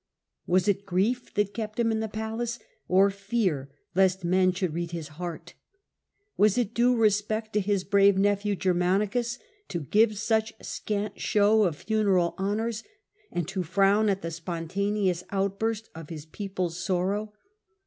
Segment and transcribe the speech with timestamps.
[0.47, 2.57] Was it grief that kept him popular in the palace,
[2.87, 5.53] or fear lest men should read his suspicions, heart?
[6.37, 12.33] Was it due respect to his brave nephew to give such scant show of funeral
[12.39, 12.83] honours,
[13.31, 17.33] and to frown at the spontaneous outburst of his people's sorrow